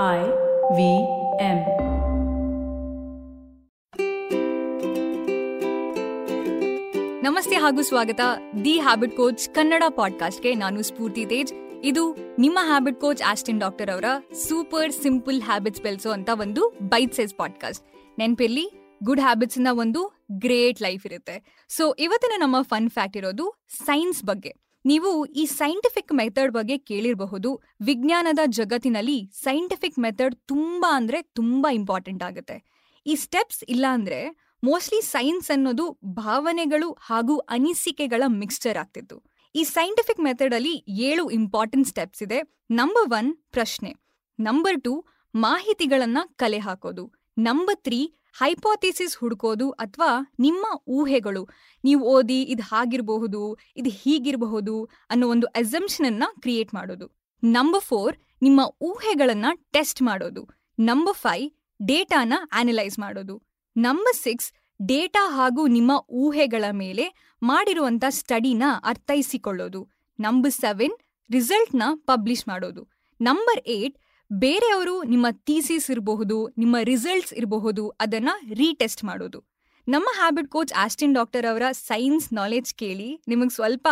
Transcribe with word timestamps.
I 0.00 0.20
V 0.74 0.84
M. 1.40 1.58
ನಮಸ್ತೆ 7.22 7.56
ಹಾಗೂ 7.56 7.82
ಸ್ವಾಗತ. 7.82 8.20
ದಿ 8.64 8.80
ಹ್ಯಾಬಿಟ್ 8.80 9.16
ಕೋಚ್ 9.16 9.54
ಕನ್ನಡ 9.54 9.82
ಪಾಡ್ಕಾಸ್ಟ್ಗೆ 9.88 10.54
ನಾನು 10.54 10.82
ಸ್ಫೂರ್ತಿ 10.82 11.26
ತೇಜ್. 11.26 11.52
ಇದು 11.84 12.16
ನಿಮ್ಮ 12.38 12.58
ಹ್ಯಾಬಿಟ್ 12.62 13.00
ಕೋಚ್ 13.00 13.22
ಆಸ್ಟಿನ್ 13.26 13.60
ಡಾಕ್ಟರ್ 13.60 13.90
ಅವರ 13.90 14.04
ಸೂಪರ್ 14.48 14.92
ಸಿಂಪಲ್ 14.92 15.42
ಹ್ಯಾಬಿಟ್ಸ್ 15.42 15.82
ಬೆಳೆಸೋ 15.82 16.10
ಅಂತ 16.10 16.30
ಒಂದು 16.40 16.68
ಬೈಟ್ 16.68 17.14
ಸೈಜ್ 17.14 17.34
ಪಾಡ್ಕಾಸ್ಟ್ 17.34 17.86
ನೆನಪಿರ್ಲಿ 18.18 18.96
ಗುಡ್ 19.04 19.20
ಹ್ಯಾಬಿಟ್ಸ್ 19.20 19.58
ಇಂದ 19.58 19.68
ಒಂದು 19.72 20.26
ಗ್ರೇಟ್ 20.32 20.82
ಲೈಫ್ 20.82 21.06
ಇರುತ್ತೆ. 21.06 21.66
ಸೊ 21.68 21.94
ಇವತ್ತಿನ 21.98 22.32
ನಮ್ಮ 22.36 22.62
ಫನ್ 22.62 22.90
ಫ್ಯಾಕ್ಟ್ 22.90 23.16
ಇರೋದು 23.16 23.66
ಸೈನ್ಸ್ 23.68 24.24
ಬಗ್ಗೆ. 24.24 24.71
ನೀವು 24.84 25.26
ಈ 25.26 25.46
ಸೈಂಟಿಫಿಕ್ 25.46 26.12
ಮೆಥಡ್ 26.12 26.52
ಬಗ್ಗೆ 26.52 26.78
ಕೇಳಿರಬಹುದು. 26.78 27.62
ವಿಜ್ಞಾನದ 27.80 28.38
ಜಗತ್ತಿನಲ್ಲಿ 28.46 29.30
ಸೈಂಟಿಫಿಕ್ 29.42 29.98
ಮೆಥಡ್ 29.98 30.36
ತುಂಬಾ 30.46 30.96
ಅಂದ್ರೆ 30.96 31.22
ತುಂಬಾ 31.22 31.72
ಇಂಪಾರ್ಟೆಂಟ್ 31.72 32.22
ಆಗುತ್ತೆ. 32.22 32.56
ಈ 33.06 33.14
ಸ್ಟೆಪ್ಸ್ 33.14 33.64
ಇಲ್ಲ 33.68 33.86
ಅಂದ್ರೆ 33.90 34.48
ಮೋಸ್ಟ್ಲಿ 34.64 35.00
ಸೈನ್ಸ್ 35.00 35.50
ಅನ್ನೋದು 35.50 35.98
ಭಾವನೆಗಳು 36.04 36.92
ಹಾಗೂ 36.92 37.36
ಅನಿಸಿಕೆಗಳ 37.36 38.22
ಮಿಕ್ಸ್ಚರ್ 38.26 38.76
ಆಗ್ತಿತ್ತು. 38.76 39.22
ಈ 39.54 39.62
ಸೈಂಟಿಫಿಕ್ 39.62 40.20
ಮೆಥಡ್ 40.20 40.54
ಅಲ್ಲಿ 40.54 40.84
ಏಳು 40.88 41.30
ಇಂಪಾರ್ಟೆಂಟ್ 41.30 41.88
ಸ್ಟೆಪ್ಸ್ 41.88 42.22
ಇದೆ. 42.22 42.66
ನಂಬರ್ 42.70 43.10
ಒನ್ 43.10 43.36
ಪ್ರಶ್ನೆ. 43.50 43.94
ನಂಬರ್ 44.40 44.84
ಟು 44.84 45.04
ಮಾಹಿತಿಗಳನ್ನ 45.34 46.18
ಕಲೆ 46.36 46.58
ಹಾಕೋದು. 46.58 47.12
ನಂಬರ್ 47.38 47.76
ತ್ರೀ 47.82 48.14
ಹೈಪೋಥಿಸಿಸ್ 48.32 49.18
ಹುಡುಕೋದು 49.18 49.70
ಅಥವಾ 49.70 50.32
ನಿಮ್ಮ 50.38 50.66
ಊಹೆಗಳು. 50.88 51.48
ನೀವು 51.84 52.02
ಓದಿ 52.04 52.42
ಇದು 52.42 52.62
ಹಾಗಿರಬಹುದು, 52.62 53.58
ಇದು 53.76 53.90
ಹೀಗಿರಬಹುದು 53.90 54.88
ಅನ್ನೋ 55.10 55.28
ಒಂದು 55.28 55.46
ಅಸಂಪ್ಷನ್ 55.46 56.06
ಅನ್ನ 56.06 56.24
ಕ್ರಿಯೇಟ್ 56.40 56.74
ಮಾಡೋದು. 56.74 57.06
ನಂಬರ್ 57.44 57.82
ಫೋರ್, 57.82 58.16
ನಿಮ್ಮ 58.42 58.60
ಊಹೆಗಳನ್ನ 58.80 59.46
ಟೆಸ್ಟ್ 59.70 60.02
ಮಾಡೋದು. 60.02 60.48
ನಂಬರ್ 60.78 61.14
ಫೈವ್, 61.14 61.50
ಡೇಟಾನ 61.86 62.32
ಅನಲೈಸ್ 62.52 62.98
ಮಾಡೋದು. 62.98 63.42
ನಂಬರ್ 63.76 64.16
ಸಿಕ್ಸ್, 64.16 64.52
ಡೇಟಾ 64.86 65.30
ಹಾಗೂ 65.30 65.66
ನಿಮ್ಮ 65.66 65.92
ಊಹೆಗಳ 66.10 66.64
ಮೇಲೆ 66.72 67.36
ಮಾಡಿರುವಂತ 67.42 68.04
ಸ್ಟಡಿನ 68.08 68.62
ಅರ್ಥೈಸಿಕೊಳ್ಳೋದು. 68.84 69.88
ನಂಬರ್ 70.20 70.52
ಸೆವೆನ್, 70.52 70.96
ರಿಸಲ್ಟ್ನ 71.30 71.82
ಪಬ್ಲಿಷ್ 71.94 72.48
ಮಾಡೋದು. 72.48 72.88
ನಂಬರ್ 73.20 73.60
ಏಟ್ 73.66 73.96
ಬೇರೆಯವರು 74.38 75.02
ನಿಮ್ಮ 75.02 75.26
ಥೀಸಿಸ್ 75.30 75.90
ಇರಬಹುದು, 75.90 76.48
ನಿಮ್ಮ 76.58 76.76
ರಿಸಲ್ಟ್ಸ್ 76.82 77.32
ಇರಬಹುದು, 77.32 77.88
ಅದನ್ನ 77.88 78.28
ರೀಟೆಸ್ಟ್ 78.52 79.04
ಮಾಡೋದು. 79.04 79.44
ನಮ್ಮ 79.88 80.08
ಹ್ಯಾಬಿಟ್ 80.16 80.48
ಕೋಚ್ 80.48 80.72
ಆಸ್ಟಿನ್ 80.72 81.14
ಡಾಕ್ಟರ್ 81.14 81.46
ಅವರ 81.46 81.62
ಸೈನ್ಸ್ 81.72 82.32
ನಾಲೆಜ್ 82.32 82.74
ಕೇಳಿ 82.74 83.22
ನಿಮಗೆ 83.28 83.48
ಸ್ವಲ್ಪ, 83.48 83.88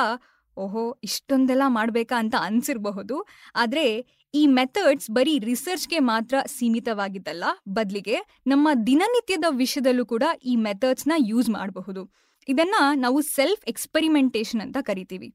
ಓಹೋ, 0.57 0.99
ಇಷ್ಟೊಂದೆಲ್ಲ 1.03 1.63
ಮಾಡಬೇಕಾ 1.67 2.19
ಅಂತ 2.19 2.35
ಅನ್ಸಿರಬಹುದು, 2.41 3.27
ಆದರೆ 3.55 4.07
ಈ 4.35 4.47
ಮೆಥಡ್ಸ್ 4.47 5.11
ಬರೀ 5.11 5.39
ರಿಸರ್ಚ್ಗೆ 5.39 5.99
ಮಾತ್ರ 5.99 6.35
ಸೀಮಿತವಾಗಿದ್ದಲ್ಲ, 6.47 7.45
ಬದಲಿಗೆ 7.69 8.17
ನಮ್ಮ 8.47 8.69
ದಿನನಿತ್ಯದ 8.87 9.45
ವಿಷಯದಲ್ಲೂ 9.51 10.07
ಕೂಡ 10.07 10.23
ಈ 10.45 10.57
ಮೆಥಡ್ಸ್ನ 10.57 11.13
ಯೂಸ್ 11.17 11.51
ಮಾಡಬಹುದು. 11.51 12.13
ಇದನ್ನ 12.49 12.75
ನಾವು 12.95 13.21
ಸೆಲ್ಫ್ 13.21 13.65
ಎಕ್ಸ್ಪೆರಿಮೆಂಟೇಷನ್ 13.69 14.61
ಅಂತ 14.61 14.77
ಕರಿತೀವಿ. 14.81 15.35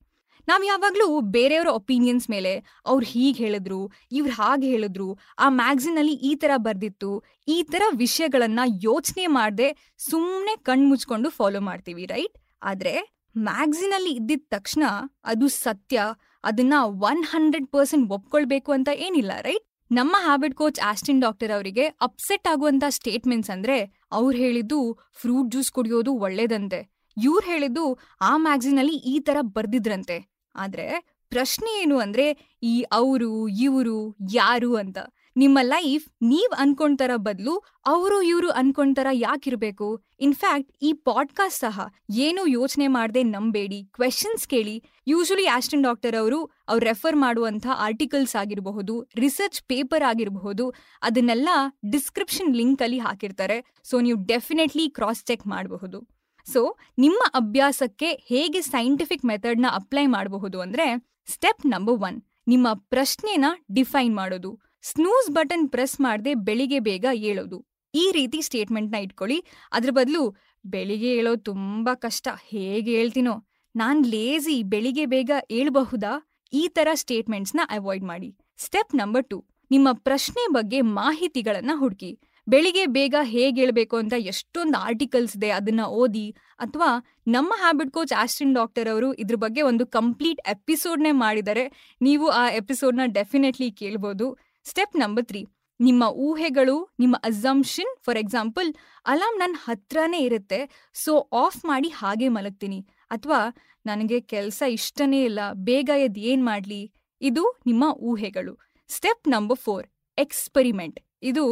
ನಾವು 0.50 0.64
ಯಾವಾಗಲೂ 0.70 1.08
ಬೇರೆಯವರ 1.36 1.70
ಒಪಿನಿಯನ್ಸ್ 1.80 2.28
ಮೇಲೆ 2.34 2.54
ಅವ್ರು 2.92 3.06
ಹೀಗೆ 3.14 3.38
ಹೇಳಿದ್ರು, 3.44 3.82
ಇವ್ರು 4.20 4.34
ಹಾಗೆ 4.40 4.68
ಹೇಳಿದ್ರು, 4.74 5.10
ಆ 5.44 5.48
ಮ್ಯಾಗ್ಝಿನಲ್ಲಿ 5.60 6.16
ಈ 6.30 6.32
ಥರ 6.44 6.52
ಬರ್ದಿತ್ತು, 6.68 7.12
ಈ 7.56 7.58
ಥರ 7.74 7.84
ವಿಷಯಗಳನ್ನು 8.04 8.66
ಯೋಚನೆ 8.88 9.26
ಮಾಡದೆ 9.38 9.70
ಸುಮ್ಮನೆ 10.10 10.56
ಕಣ್ಣು 10.70 10.88
ಮುಚ್ಕೊಂಡು 10.92 11.32
ಫಾಲೋ 11.38 11.62
ಮಾಡ್ತೀವಿ 11.70 12.06
ರೈಟ್ 12.16 12.38
ಆದರೆ 12.72 12.96
ಮ್ಯಾಗ್ಝಿನಲ್ಲಿ 13.36 14.12
ಇದ್ದಿದ 14.20 14.44
ತಕ್ಷಣ 14.56 14.84
ಅದು 15.32 15.48
ಸತ್ಯ, 15.64 16.04
ಅದನ್ನ 16.50 16.76
ಒನ್ 17.10 17.24
ಹಂಡ್ರೆಡ್ 17.32 17.70
ಪರ್ಸೆಂಟ್ 17.76 18.12
ಒಪ್ಕೊಳ್ಬೇಕು 18.18 18.72
ಅಂತ 18.78 18.90
ಏನಿಲ್ಲ 19.06 19.32
ರೈಟ್ 19.48 19.66
ನಮ್ಮ 19.92 20.16
ಹ್ಯಾಬಿಟ್ 20.26 20.56
ಕೋಚ್ 20.60 20.80
ಆಸ್ಟಿನ್ 20.90 21.20
ಡಾಕ್ಟರ್ 21.24 21.52
ಅವರಿಗೆ 21.56 21.84
ಅಪ್ಸೆಟ್ 22.08 22.48
ಆಗುವಂತ 22.52 22.86
ಸ್ಟೇಟ್ಮೆಂಟ್ಸ್ 22.98 23.52
ಅಂದ್ರೆ 23.56 23.78
ಅವ್ರು 24.18 24.36
ಹೇಳಿದ್ದು 24.44 24.80
ಫ್ರೂಟ್ 25.22 25.52
ಜ್ಯೂಸ್ 25.54 25.72
ಕುಡಿಯೋದು 25.76 26.12
ಒಳ್ಳೇದಂತೆ, 26.26 26.80
ಇವ್ರು 27.18 27.44
ಹೇಳಿದ್ದು 27.52 27.84
ಆ 28.30 28.32
ಮ್ಯಾಗ್ಝಿನಲ್ಲಿ 28.46 28.96
ಈ 29.14 29.16
ತರ 29.28 29.38
ಬರ್ದಿದ್ರಂತೆ. 29.58 30.18
ಆದ್ರೆ 30.56 31.16
ಪ್ರಶ್ನೆ 31.30 31.82
ಏನು 31.82 31.98
ಅಂದ್ರೆ 31.98 32.58
ಈ 32.64 32.82
ಅವರು, 32.82 33.48
ಇವರು, 33.48 34.16
ಯಾರು 34.32 34.76
ಅಂತ. 34.76 34.98
ನಿಮ್ಮ 35.38 35.60
ಲೈಫ್ 35.62 36.10
ನೀವ್ 36.22 36.54
ಅನ್ಕೊಂತರ 36.58 37.12
ಬದಲು 37.16 37.64
ಅವರು 37.86 38.22
ಇವರು 38.22 38.52
ಅನ್ಕೊಂತರ 38.52 39.08
ಯಾಕಿರ್ಬೇಕು? 39.14 40.04
ಇನ್ಫ್ಯಾಕ್ಟ್ 40.20 40.72
ಈ 40.82 40.94
ಪಾಡ್ಕಾಸ್ಟ್ 40.94 41.60
ಸಹ 41.60 41.88
ಏನು 42.14 42.48
ಯೋಚನೆ 42.48 42.88
ಮಾಡದೆ 42.88 43.24
ನಂಬೇಡಿ. 43.24 43.84
ಕ್ವೆಶನ್ಸ್ 43.84 44.48
ಕೇಳಿ. 44.48 44.84
ಯೂಶಲಿ 45.08 45.46
ಆಸ್ಟಿನ್ 45.46 45.84
ಡಾಕ್ಟರ್ 45.84 46.16
ಅವರು 46.16 46.52
ಅವ್ರು 46.68 46.86
ರೆಫರ್ 46.86 47.16
ಮಾಡುವಂಥ 47.16 47.68
ಆರ್ಟಿಕಲ್ಸ್ 47.68 48.36
ಆಗಿರಬಹುದು, 48.36 49.08
ರಿಸರ್ಚ್ 49.16 49.64
ಪೇಪರ್ 49.64 50.04
ಆಗಿರಬಹುದು, 50.04 50.74
ಅದನ್ನೆಲ್ಲ 51.02 51.50
ಡಿಸ್ಕ್ರಿಪ್ಷನ್ 51.92 52.56
ಲಿಂಕ್ 52.56 52.82
ಅಲ್ಲಿ 52.82 53.00
ಹಾಕಿರ್ತಾರೆ. 53.00 53.74
ಸೊ, 53.84 54.00
ನೀವು 54.00 54.26
ಡೆಫಿನೆಟ್ಲಿ 54.26 54.90
ಕ್ರಾಸ್ 54.90 55.24
ಚೆಕ್ 55.24 55.48
ಮಾಡಬಹುದು. 55.48 56.15
ಸೊ 56.54 56.78
ನಿಮ್ಮ 56.98 57.22
ಅಭ್ಯಾಸಕ್ಕೆ 57.34 58.10
ಹೇಗೆ 58.28 58.62
ಸೈಂಟಿಫಿಕ್ 58.62 59.26
ಮೆಥಡ್ನ 59.26 59.66
ಅಪ್ಲೈ 59.72 60.06
ಮಾಡಬಹುದು 60.06 60.62
ಅಂದ್ರೆ 60.62 60.88
ಸ್ಟೆಪ್ 61.28 61.66
ನಂಬರ್ 61.66 61.96
ಒನ್ 61.96 62.24
ನಿಮ್ಮ 62.48 62.68
ಪ್ರಶ್ನೆನ 62.74 63.46
ಡಿಫೈನ್ 63.74 64.16
ಮಾಡೋದು. 64.16 64.60
ಸ್ನೂಸ್ 64.82 65.30
ಬಟನ್ 65.32 65.70
ಪ್ರೆಸ್ 65.70 66.02
ಮಾಡದೆ 66.02 66.34
ಬೆಳಿಗ್ಗೆ 66.34 66.80
ಬೇಗ 66.80 67.06
ಏಳೋದು. 67.14 67.66
ಈ 67.94 68.12
ರೀತಿ 68.12 68.42
ಸ್ಟೇಟ್ಮೆಂಟ್ನ 68.42 68.96
ಇಟ್ಕೊಳ್ಳಿ. 68.96 69.44
ಅದ್ರ 69.72 69.90
ಬದಲು, 69.92 70.36
ಬೆಳಿಗ್ಗೆ 70.66 71.12
ಏಳೋದು 71.16 71.44
ತುಂಬಾ 71.44 71.96
ಕಷ್ಟ, 71.96 72.28
ಹೇಗೆ 72.48 72.92
ಹೇಳ್ತೀನೋ 72.98 73.48
ನಾನ್ 73.76 74.08
ಲೇಜಿ 74.08 74.64
ಬೆಳಿಗ್ಗೆ 74.64 75.06
ಬೇಗ 75.06 75.32
ಏಳಬಹುದಾ? 75.52 76.14
ಈ 76.54 76.68
ತರ 76.68 76.88
ಸ್ಟೇಟ್ಮೆಂಟ್ಸ್ನ 76.94 77.60
ಅವಾಯ್ಡ್ 77.70 78.04
ಮಾಡಿ. 78.04 78.38
ಸ್ಟೆಪ್ 78.58 78.96
ನಂಬರ್ 78.96 79.30
ಟು 79.30 79.46
ನಿಮ್ಮ 79.72 79.88
ಪ್ರಶ್ನೆ 79.94 80.54
ಬಗ್ಗೆ 80.54 80.82
ಮಾಹಿತಿಗಳನ್ನು 80.82 81.78
ಹುಡುಕಿ. 81.78 82.20
ಬೆಳಿಗ್ಗೆ 82.48 82.86
ಬೇಗ 82.86 83.16
ಹೇಗೆ 83.24 83.62
ಹೇಳ್ಬೇಕು 83.62 83.96
ಅಂತ 83.98 84.16
ಎಷ್ಟೊಂದು 84.32 84.78
ಆರ್ಟಿಕಲ್ಸ್ 84.78 85.34
ಇದೆ 85.38 85.50
ಅದನ್ನ 85.50 85.84
ಓದಿ 86.02 86.26
ಅಥವಾ 86.60 86.90
ನಮ್ಮ 87.28 87.54
ಹ್ಯಾಬಿಟ್ 87.58 87.92
ಕೋಚ್ 87.92 88.14
ಆಸ್ಟಿನ್ 88.24 88.54
ಡಾಕ್ಟರ್ 88.54 88.90
ಅವರು 88.90 89.14
ಇದ್ರ 89.14 89.36
ಬಗ್ಗೆ 89.36 89.62
ಒಂದು 89.62 89.86
ಕಂಪ್ಲೀಟ್ 89.88 90.42
ಎಪಿಸೋಡ್ನೇ 90.48 91.12
ಮಾಡಿದರೆ 91.12 91.66
ನೀವು 92.02 92.28
ಆ 92.42 92.44
ಎಪಿಸೋಡ್ನ 92.50 93.06
ಡೆಫಿನೆಟ್ಲಿ 93.06 93.72
ಕೇಳ್ಬೋದು. 93.72 94.28
ಸ್ಟೆಪ್ 94.66 94.96
ನಂಬರ್ 94.96 95.26
ತ್ರೀ 95.26 95.42
ನಿಮ್ಮ 95.80 96.04
ಊಹೆಗಳು, 96.26 96.76
ನಿಮ್ಮ 97.00 97.16
ಅಸಂಪ್ಷನ್ 97.24 97.92
ಫಾರ್ 98.06 98.18
ಎಕ್ಸಾಂಪಲ್ 98.18 98.70
ಅಲಾರ್ಮ್ 99.06 99.40
ನನ್ನ 99.40 99.56
ಹತ್ರನೇ 99.64 100.20
ಇರುತ್ತೆ 100.20 100.60
ಸೊ 100.96 101.14
ಆಫ್ 101.34 101.60
ಮಾಡಿ 101.66 101.90
ಹಾಗೆ 101.90 102.28
ಮಲಗ್ತೀನಿ. 102.28 102.80
ಅಥವಾ 103.12 103.42
ನನಗೆ 103.86 104.20
ಕೆಲಸ 104.34 104.62
ಇಷ್ಟನೇ 104.70 105.20
ಇಲ್ಲ, 105.24 105.40
ಬೇಗ 105.54 105.90
ಎದ್ದು 105.98 106.22
ಏನ್ 106.22 106.46
ಮಾಡ್ಲಿ? 106.46 106.82
ಇದು 107.22 107.44
ನಿಮ್ಮ 107.66 107.84
ಊಹೆಗಳು. 108.12 108.54
ಸ್ಟೆಪ್ 108.90 109.28
ನಂಬರ್ 109.28 109.60
ಫೋರ್ 109.60 109.86
ಎಕ್ಸ್ಪೆರಿಮೆಂಟ್ 110.18 111.00
ಇದು 111.32 111.44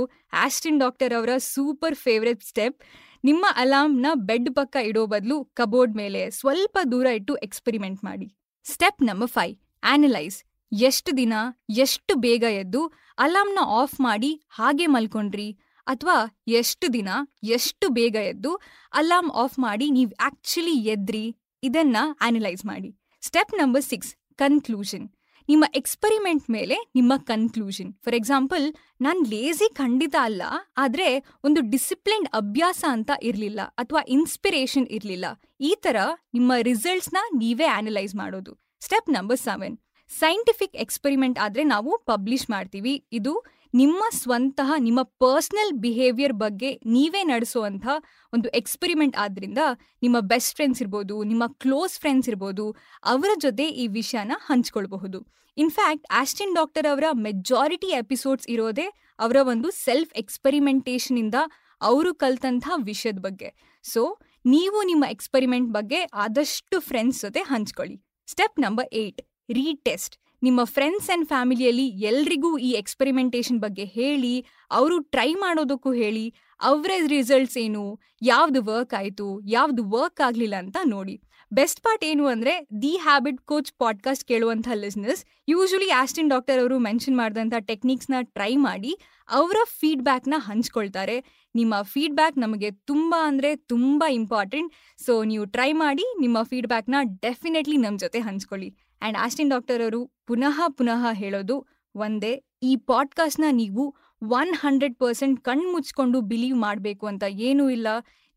ಆಸ್ಟಿನ್ 0.43 0.79
ಡಾಕ್ಟರ್ 0.79 1.13
ಅವರ 1.19 1.33
ಸೂಪರ್ 1.53 1.97
ಫೇವ್ರೆಟ್ 2.05 2.43
ಸ್ಟೆಪ್. 2.43 2.77
ನಿಮ್ಮ 3.23 3.45
ಅಲಾರ್ಮ್ನ 3.55 4.07
ಬೆಡ್ 4.29 4.49
ಪಕ್ಕ 4.55 4.75
ಇಡೋ 4.89 5.03
ಬದಲು 5.05 5.37
ಕಬೋರ್ಡ್ 5.59 5.95
ಮೇಲೆ 5.95 6.21
ಸ್ವಲ್ಪ 6.39 6.77
ದೂರ 6.91 7.05
ಇಟ್ಟು 7.19 7.35
ಎಕ್ಸ್ಪೆರಿಮೆಂಟ್ 7.47 8.01
ಮಾಡಿ. 8.03 8.27
ಸ್ಟೆಪ್ 8.65 9.01
ನಂಬರ್ 9.03 9.29
ಫೈವ್ 9.29 9.55
ಆನಲೈಸ್ 9.83 10.37
ಎಷ್ಟು 10.71 11.09
ದಿನ, 11.17 11.33
ಎಷ್ಟು 11.69 12.13
ಬೇಗ 12.15 12.43
ಎದ್ದು 12.43 12.81
ಅಲಾರ್ಮ್ನ 13.17 13.61
ಆಫ್ 13.81 13.95
ಮಾಡಿ 14.01 14.31
ಹಾಗೆ 14.49 14.85
ಮಲ್ಕೊಂಡ್ರಿ. 14.85 15.49
ಅಥವಾ 15.87 16.17
ಎಷ್ಟು 16.47 16.85
ದಿನ, 16.93 17.09
ಎಷ್ಟು 17.43 17.85
ಬೇಗ 17.89 18.15
ಎದ್ದು 18.15 18.51
ಅಲಾರ್ಮ್ 18.93 19.31
ಆಫ್ 19.43 19.57
ಮಾಡಿ 19.59 19.87
ನೀವು 19.91 20.13
ಆಕ್ಚುಲಿ 20.19 20.75
ಎದ್ರಿ. 20.93 21.25
ಇದನ್ನ 21.63 21.97
ಆನಲೈಸ್ 22.21 22.63
ಮಾಡಿ. 22.65 22.89
Step 23.21 23.53
number 23.57 23.83
six, 23.83 24.11
conclusion. 24.35 25.05
ನಿಮ್ಮ 25.51 25.65
ಎಕ್ಸ್ಪೆರಿಮೆಂಟ್ 25.79 26.45
ಮೇಲೆ 26.55 26.75
ನಿಮ್ಮ 26.97 27.13
ಕನ್ಕ್ಲೂಷನ್ 27.31 27.91
ಫಾರ್ 28.05 28.15
ಎಕ್ಸಾಂಪಲ್ 28.19 28.65
ನಾನು 29.05 29.21
ಲೇಜಿ 29.33 29.67
ಖಂಡಿತ 29.81 30.15
ಅಲ್ಲ, 30.27 30.43
ಆದ್ರೆ 30.83 31.07
ಒಂದು 31.47 31.61
ಡಿಸಿಪ್ಲಿನ್ 31.73 32.27
ಅಭ್ಯಾಸ 32.41 32.83
ಅಂತ 32.95 33.11
ಇರಲಿಲ್ಲ, 33.29 33.61
ಅಥವಾ 33.83 34.01
ಇನ್ಸ್ಪಿರೇಷನ್ 34.17 34.87
ಇರಲಿಲ್ಲ. 34.97 35.25
ಈ 35.69 35.71
ಥರ 35.85 35.97
ನಿಮ್ಮ 36.37 36.51
ರಿಸಲ್ಟ್ಸ್ನ 36.69 37.21
ನೀವೇ 37.41 37.67
ಆನಲೈಸ್ 37.79 38.15
ಮಾಡೋದು. 38.21 38.53
Step 38.85 39.11
number 39.17 39.41
seven 39.47 39.75
scientific 40.09 40.75
experiment 40.85 41.37
ಆದ್ರೆ 41.43 41.63
ನಾವು 41.73 41.91
ಪಬ್ಲಿಷ್ 42.11 42.47
ಮಾಡ್ತೀವಿ. 42.55 42.95
ಇದು 43.19 43.33
ನಿಮ್ಮ 43.81 44.03
ಸ್ವಂತಹ, 44.21 44.71
ನಿಮ್ಮ 44.87 45.01
ಪರ್ಸನಲ್ 45.23 45.71
ಬಿಹೇವಿಯರ್ 45.83 46.35
ಬಗ್ಗೆ 46.41 46.69
ನೀವೇ 46.95 47.21
ನಡೆಸುವಂಥ 47.31 47.85
ಒಂದು 48.33 48.47
ಎಕ್ಸ್ಪೆರಿಮೆಂಟ್ 48.59 49.15
ಆದ್ರಿಂದ 49.23 49.61
ನಿಮ್ಮ 50.05 50.17
ಬೆಸ್ಟ್ 50.31 50.53
ಫ್ರೆಂಡ್ಸ್ 50.57 50.81
ಇರ್ಬೋದು, 50.83 51.15
ನಿಮ್ಮ 51.31 51.43
ಕ್ಲೋಸ್ 51.63 51.95
ಫ್ರೆಂಡ್ಸ್ 52.03 52.29
ಇರ್ಬೋದು, 52.31 52.65
ಅವರ 53.13 53.31
ಜೊತೆ 53.45 53.65
ಈ 53.83 53.87
ವಿಷಯನ 53.99 54.37
ಹಂಚ್ಕೊಳ್ಬಹುದು. 54.49 55.21
ಇನ್ಫ್ಯಾಕ್ಟ್ 55.57 56.07
ಆಸ್ಟಿನ್ 56.21 56.53
ಡಾಕ್ಟರ್ 56.59 56.87
ಅವರ 56.91 57.07
ಮೆಜಾರಿಟಿ 57.25 57.89
ಎಪಿಸೋಡ್ಸ್ 58.03 58.47
ಇರೋದೇ 58.53 58.87
ಅವರ 59.25 59.37
ಒಂದು 59.53 59.67
ಸೆಲ್ಫ್ 59.85 60.13
ಎಕ್ಸ್ಪೆರಿಮೆಂಟೇಷನ್ 60.23 61.19
ಇಂದ 61.23 61.37
ಅವರು 61.81 62.11
ಕಲ್ತಂಥ 62.23 62.65
ವಿಷಯದ 62.91 63.19
ಬಗ್ಗೆ. 63.27 63.49
ಸೊ 63.85 64.01
ನೀವು 64.45 64.79
ನಿಮ್ಮ 64.91 65.03
ಎಕ್ಸ್ಪೆರಿಮೆಂಟ್ 65.15 65.69
ಬಗ್ಗೆ 65.77 65.99
ಆದಷ್ಟು 66.25 66.77
ಫ್ರೆಂಡ್ಸ್ 66.89 67.21
ಜೊತೆ 67.25 67.41
ಹಂಚ್ಕೊಳ್ಳಿ. 67.53 67.97
ಸ್ಟೆಪ್ 68.27 68.57
ನಂಬರ್ 68.65 68.89
ಏಟ್ 69.03 69.21
ರೀಟೆಸ್ಟ್ 69.59 70.15
ನಿಮ್ಮ 70.45 70.61
ಫ್ರೆಂಡ್ಸ್ 70.63 71.09
ಆ್ಯಂಡ್ 71.09 71.27
ಫ್ಯಾಮಿಲಿಯಲ್ಲಿ 71.27 71.85
ಎಲ್ರಿಗೂ 71.87 72.49
ಈ 72.57 72.71
ಎಕ್ಸ್ಪೆರಿಮೆಂಟೇಷನ್ 72.71 73.59
ಬಗ್ಗೆ 73.59 73.85
ಹೇಳಿ, 73.85 74.45
ಅವರು 74.71 74.95
ಟ್ರೈ 74.99 75.29
ಮಾಡೋದಕ್ಕೂ 75.33 75.91
ಹೇಳಿ 75.93 76.25
ಅವರ 76.61 76.91
ರಿಸಲ್ಟ್ಸ್ 77.07 77.57
ಏನು, 77.57 77.83
ಯಾವುದು 78.21 78.59
ವರ್ಕ್ 78.63 78.93
ಆಯಿತು, 78.99 79.27
ಯಾವುದು 79.47 79.83
ವರ್ಕ್ 79.89 80.21
ಆಗಲಿಲ್ಲ 80.27 80.55
ಅಂತ 80.55 80.77
ನೋಡಿ. 80.83 81.15
ಬೆಸ್ಟ್ 81.53 81.81
ಪಾರ್ಟ್ 81.81 82.03
ಏನು 82.05 82.25
ಅಂದ್ರೆ 82.25 82.67
ದಿ 82.81 82.91
ಹ್ಯಾಬಿಟ್ 82.97 83.41
ಕೋಚ್ 83.41 83.73
ಪಾಡ್ಕಾಸ್ಟ್ 83.77 84.25
ಕೇಳುವಂಥ 84.25 84.67
ಲಿಸ್ನರ್ಸ್ 84.73 85.25
ಯೂಶಲಿ 85.49 85.89
ಆಸ್ಟಿನ್ 85.89 86.29
ಡಾಕ್ಟರ್ 86.29 86.59
ಅವರು 86.59 86.79
ಮೆನ್ಷನ್ 86.79 87.17
ಮಾಡಿದಂಥ 87.17 87.53
ಟೆಕ್ನಿಕ್ಸ್ನ 87.59 88.13
ಟ್ರೈ 88.21 88.55
ಮಾಡಿ, 88.55 88.97
ಅವರ 89.29 89.55
ಫೀಡ್ಬ್ಯಾಕ್ನ 89.79 90.33
ಹಂಚ್ಕೊಳ್ತಾರೆ. 90.37 91.47
ನಿಮ್ಮ 91.55 91.81
ಫೀಡ್ಬ್ಯಾಕ್ 91.81 92.37
ನಮಗೆ 92.37 92.71
ತುಂಬ 92.71 93.15
ಅಂದರೆ 93.23 93.55
ತುಂಬ 93.55 94.03
ಇಂಪಾರ್ಟೆಂಟ್ 94.11 94.73
ಸೊ 95.05 95.23
ನೀವು 95.23 95.45
ಟ್ರೈ 95.45 95.71
ಮಾಡಿ, 95.73 96.19
ನಿಮ್ಮ 96.19 96.43
ಫೀಡ್ಬ್ಯಾಕ್ನ 96.43 96.95
ಡೆಫಿನೆಟ್ಲಿ 97.21 97.77
ನಮ್ಮ 97.77 97.97
ಜೊತೆ 97.97 98.19
ಹಂಚ್ಕೊಳ್ಳಿ. 98.19 98.75
ಆ್ಯಂಡ್ 99.01 99.17
ಆಸ್ಟಿನ್ 99.17 99.49
ಡಾಕ್ಟರ್ 99.49 99.81
ಅವರು 99.81 100.01
ಪುನಃ 100.27 100.61
ಪುನಃ 100.67 101.05
ಹೇಳೋದು 101.11 101.67
ಒಂದೇ, 101.95 102.43
ಈ 102.63 102.75
ಪಾಡ್ಕಾಸ್ಟ್ನ 102.75 103.43
ನೀವು 103.51 103.95
ಒನ್ 104.21 104.53
ಹಂಡ್ರೆಡ್ 104.59 104.95
ಪರ್ಸೆಂಟ್ 104.95 105.43
ಕಣ್ಣು 105.43 105.71
ಮುಚ್ಕೊಂಡು 105.71 106.21
ಬಿಲೀವ್ 106.21 106.57
ಮಾಡಬೇಕು 106.57 107.07
ಅಂತ 107.07 107.23
ಏನೂ 107.29 107.69
ಇಲ್ಲ. 107.69 107.87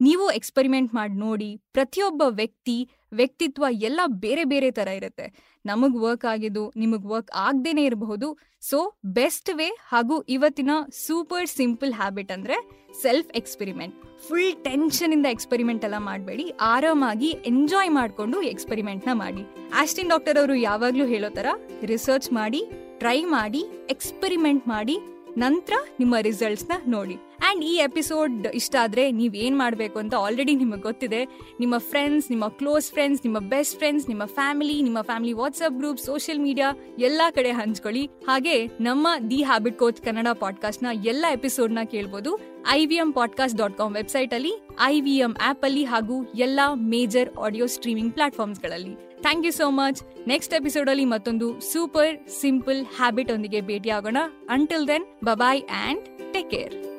ನೀವು 0.06 0.24
ಎಕ್ಸ್ಪೆರಿಮೆಂಟ್ 0.38 0.90
ಮಾಡಿ 0.96 1.14
ನೋಡಿ 1.24 1.50
ಪ್ರತಿಯೊಬ್ಬ 1.76 2.22
ವ್ಯಕ್ತಿ, 2.40 2.76
ವ್ಯಕ್ತಿತ್ವ 3.20 3.64
ಎಲ್ಲ 3.88 4.00
ಬೇರೆ 4.24 4.44
ಬೇರೆ 4.52 4.68
ಥರ 4.78 4.88
ಇರುತ್ತೆ. 4.98 5.26
ನಮಗೆ 5.64 5.98
ವರ್ಕ್ 6.04 6.26
ಆಗಿದ್ದು, 6.32 6.64
ನಿಮಗೆ 6.82 7.06
ವರ್ಕ್ 7.12 7.30
ಆಗದೇನೆ 7.46 7.82
ಇರಬಹುದು. 7.88 8.28
ಸೊ 8.68 8.78
ಬೆಸ್ಟ್ 9.18 9.50
ವೇ 9.58 9.68
ಹಾಗೂ 9.92 10.16
ಇವತ್ತಿನ 10.36 10.72
ಸೂಪರ್ 11.04 11.48
ಸಿಂಪಲ್ 11.58 11.92
ಹ್ಯಾಬಿಟ್ 12.00 12.32
ಅಂದರೆ 12.36 12.56
ಸೆಲ್ಫ್ 13.02 13.30
ಎಕ್ಸ್ಪೆರಿಮೆಂಟ್ 13.40 13.94
ಫುಲ್ 14.26 14.54
ಟೆನ್ಷನಿಂದ 14.68 15.26
ಎಕ್ಸ್ಪೆರಿಮೆಂಟ್ 15.36 15.84
ಎಲ್ಲ 15.88 15.98
ಮಾಡಬೇಡಿ. 16.08 16.46
ಆರಾಮಾಗಿ 16.72 17.30
ಎಂಜಾಯ್ 17.52 17.90
ಮಾಡಿಕೊಂಡು 17.98 18.38
ಎಕ್ಸ್ಪೆರಿಮೆಂಟ್ನ 18.52 19.14
ಮಾಡಿ. 19.24 19.44
ಆಸ್ಟಿನ್ 19.82 20.12
ಡಾಕ್ಟರ್ 20.14 20.40
ಅವರು 20.42 20.56
ಯಾವಾಗಲೂ 20.68 21.06
ಹೇಳೋ 21.14 21.30
ಥರ 21.38 21.46
ರಿಸರ್ಚ್ 21.92 22.30
ಮಾಡಿ 22.40 22.62
ಟ್ರೈ 23.02 23.18
ಮಾಡಿ 23.36 23.62
ಎಕ್ಸ್ಪೆರಿಮೆಂಟ್ 23.94 24.64
ಮಾಡಿ, 24.74 24.96
ನಂತರ 25.44 25.74
ನಿಮ್ಮ 25.98 26.14
ರಿಸಲ್ಟ್ಸ್ನ 26.28 26.74
ನೋಡಿ. 26.94 27.16
ಆ್ಯಂಡ್ 27.46 27.64
ಈ 27.64 27.74
ಎಪಿಸೋಡ್ 27.76 28.46
ಇಷ್ಟ 28.46 28.76
ಆದರೆ 28.80 29.10
ನೀವು 29.10 29.34
ಏನು 29.34 29.58
ಮಾಡಬೇಕು 29.58 29.98
ಅಂತ 29.98 30.14
ಆಲ್ರೆಡಿ 30.14 30.54
ನಿಮಗೆ 30.54 30.80
ಗೊತ್ತಿದೆ. 30.80 31.24
ನಿಮ್ಮ 31.60 31.78
ಫ್ರೆಂಡ್ಸ್ 31.78 32.30
ನಿಮ್ಮ 32.30 32.48
ಕ್ಲೋಸ್ 32.48 32.92
ಫ್ರೆಂಡ್ಸ್ 32.92 33.22
ನಿಮ್ಮ 33.24 33.38
ಬೆಸ್ಟ್ 33.38 33.76
ಫ್ರೆಂಡ್ಸ್ 33.76 34.08
ನಿಮ್ಮ 34.08 34.24
ಫ್ಯಾಮಿಲಿ 34.24 34.82
ನಿಮ್ಮ 34.82 35.00
family 35.00 35.32
WhatsApp 35.32 35.78
group 35.78 35.98
social 35.98 36.40
media 36.40 36.72
ಎಲ್ಲ 36.98 37.22
ಕಡೆ 37.34 37.50
ಹಂಚ್ಕೊಳ್ಳಿ. 37.50 38.10
ಹಾಗೆ 38.28 38.66
ನಮ್ಮ 38.66 39.08
ದಿ 39.30 39.42
ಹ್ಯಾಬಿಟ್ 39.42 39.78
ಕೋಚ್ 39.78 40.02
ಕನ್ನಡ 40.02 40.28
ಪಾಡ್ಕಾಸ್ಟ್ನ 40.28 40.86
ಎಲ್ಲ 41.04 41.26
ಎಪಿಸೋಡ್ನ 41.32 41.78
ಕೇಳ್ಬೋದು. 41.84 42.56
I 42.70 42.86
V 42.86 42.94
M 42.94 43.12
podcast 43.12 43.58
dot 43.58 43.78
com 43.78 43.94
ವೆಬ್ಸೈಟಲ್ಲಿ 43.94 44.52
ಐ 44.82 45.00
ವಿ 45.00 45.16
ಎಂ 45.16 45.36
ಆ್ಯಪಲ್ಲಿ 45.42 45.84
ಹಾಗೂ 45.84 46.32
ಎಲ್ಲ 46.34 46.60
major 46.74 47.36
audio 47.36 47.66
streaming 47.66 48.12
ಪ್ಲಾಟ್ಫಾರ್ಮ್ಸ್ಗಳಲ್ಲಿ 48.12 48.94
thank 49.20 49.46
you 49.46 49.52
so 49.52 49.70
much 49.70 50.28
next 50.28 50.54
ಎಪಿಸೋಡಲ್ಲಿ 50.54 51.04
ಮತ್ತೊಂದು 51.04 51.60
ಸೂಪರ್ 51.60 52.28
ಸಿಂಪಲ್ 52.28 52.86
ಹ್ಯಾಬಿಟ್ 52.96 53.32
ಒಂದಿಗೆ 53.32 53.60
ಭೇಟಿಯಾಗೋಣ. 53.60 54.16
Until 54.50 54.88
then 54.88 55.04
bye bye 55.24 55.62
and 55.62 56.32
take 56.32 56.50
care 56.50 56.95